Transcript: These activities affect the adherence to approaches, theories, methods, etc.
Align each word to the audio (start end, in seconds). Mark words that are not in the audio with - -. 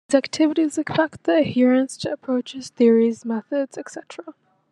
These 0.09 0.17
activities 0.17 0.79
affect 0.79 1.25
the 1.25 1.37
adherence 1.37 1.95
to 1.97 2.11
approaches, 2.11 2.71
theories, 2.71 3.23
methods, 3.23 3.77
etc. 3.77 4.33